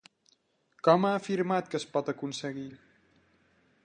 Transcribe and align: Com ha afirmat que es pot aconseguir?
Com 0.87 1.03
ha 1.09 1.11
afirmat 1.17 1.69
que 1.73 1.79
es 1.81 1.85
pot 1.97 2.09
aconseguir? 2.15 2.67